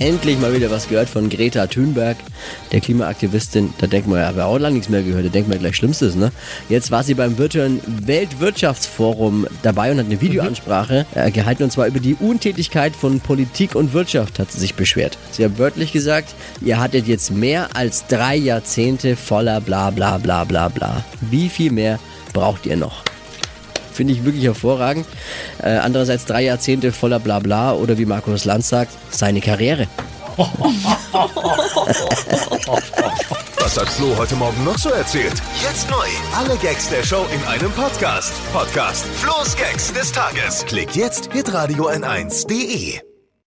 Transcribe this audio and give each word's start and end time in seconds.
Endlich 0.00 0.38
mal 0.38 0.54
wieder 0.54 0.70
was 0.70 0.88
gehört 0.88 1.08
von 1.08 1.28
Greta 1.28 1.66
Thunberg, 1.66 2.16
der 2.70 2.80
Klimaaktivistin. 2.80 3.74
Da 3.78 3.88
denkt 3.88 4.06
man 4.06 4.20
ja, 4.20 4.34
wir 4.34 4.44
haben 4.44 4.50
auch 4.52 4.58
lange 4.58 4.74
nichts 4.74 4.88
mehr 4.88 5.02
gehört. 5.02 5.24
Da 5.24 5.28
denkt 5.28 5.48
man 5.48 5.58
gleich 5.58 5.74
Schlimmstes, 5.74 6.14
ne? 6.14 6.30
Jetzt 6.68 6.92
war 6.92 7.02
sie 7.02 7.14
beim 7.14 7.36
virtuellen 7.36 7.80
Weltwirtschaftsforum 8.06 9.48
dabei 9.62 9.90
und 9.90 9.98
hat 9.98 10.06
eine 10.06 10.20
Videoansprache 10.20 11.04
äh, 11.16 11.32
gehalten 11.32 11.64
und 11.64 11.72
zwar 11.72 11.88
über 11.88 11.98
die 11.98 12.14
Untätigkeit 12.14 12.94
von 12.94 13.18
Politik 13.18 13.74
und 13.74 13.92
Wirtschaft 13.92 14.38
hat 14.38 14.52
sie 14.52 14.60
sich 14.60 14.74
beschwert. 14.74 15.18
Sie 15.32 15.44
hat 15.44 15.58
wörtlich 15.58 15.90
gesagt, 15.90 16.32
ihr 16.60 16.78
hattet 16.78 17.08
jetzt 17.08 17.32
mehr 17.32 17.74
als 17.74 18.06
drei 18.06 18.36
Jahrzehnte 18.36 19.16
voller 19.16 19.60
bla 19.60 19.90
bla 19.90 20.18
bla 20.18 20.44
bla 20.44 20.68
bla. 20.68 21.04
Wie 21.22 21.48
viel 21.48 21.72
mehr 21.72 21.98
braucht 22.32 22.66
ihr 22.66 22.76
noch? 22.76 23.07
Finde 23.98 24.12
ich 24.12 24.24
wirklich 24.24 24.44
hervorragend. 24.44 25.06
Äh, 25.60 25.70
andererseits 25.70 26.24
drei 26.24 26.42
Jahrzehnte 26.42 26.92
voller 26.92 27.18
Blabla 27.18 27.72
oder 27.72 27.98
wie 27.98 28.06
Markus 28.06 28.44
Lanz 28.44 28.68
sagt, 28.68 28.92
seine 29.10 29.40
Karriere. 29.40 29.88
Was 33.58 33.76
hat 33.76 33.88
Flo 33.88 34.16
heute 34.16 34.36
Morgen 34.36 34.62
noch 34.62 34.78
so 34.78 34.90
erzählt? 34.90 35.32
Jetzt 35.60 35.90
neu. 35.90 36.06
Alle 36.36 36.56
Gags 36.58 36.88
der 36.90 37.02
Show 37.02 37.26
in 37.34 37.44
einem 37.48 37.72
Podcast. 37.72 38.32
Podcast 38.52 39.04
Flo's 39.16 39.56
Gags 39.56 39.92
des 39.92 40.12
Tages. 40.12 40.64
Klick 40.66 40.94
jetzt 40.94 41.32
hitradio 41.32 41.88
n1.de. 41.88 43.00